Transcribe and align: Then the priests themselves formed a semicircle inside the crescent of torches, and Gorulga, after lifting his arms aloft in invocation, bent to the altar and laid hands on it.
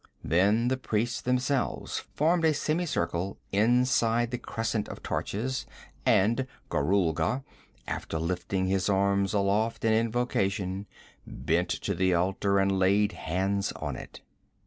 Then 0.23 0.67
the 0.69 0.77
priests 0.77 1.21
themselves 1.21 1.99
formed 2.15 2.43
a 2.43 2.55
semicircle 2.55 3.37
inside 3.51 4.31
the 4.31 4.39
crescent 4.39 4.89
of 4.89 5.03
torches, 5.03 5.67
and 6.07 6.47
Gorulga, 6.71 7.43
after 7.87 8.17
lifting 8.17 8.65
his 8.65 8.89
arms 8.89 9.31
aloft 9.35 9.85
in 9.85 9.93
invocation, 9.93 10.87
bent 11.27 11.69
to 11.69 11.93
the 11.93 12.15
altar 12.15 12.57
and 12.57 12.79
laid 12.79 13.11
hands 13.11 13.71
on 13.73 13.95
it. 13.95 14.21